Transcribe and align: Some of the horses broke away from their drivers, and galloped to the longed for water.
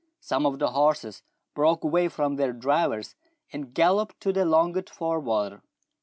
Some 0.19 0.47
of 0.47 0.57
the 0.57 0.71
horses 0.71 1.21
broke 1.53 1.83
away 1.83 2.07
from 2.07 2.35
their 2.37 2.53
drivers, 2.53 3.13
and 3.53 3.71
galloped 3.71 4.19
to 4.21 4.33
the 4.33 4.45
longed 4.45 4.89
for 4.89 5.19
water. 5.19 5.61